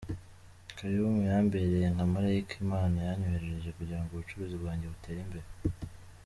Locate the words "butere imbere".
4.93-5.47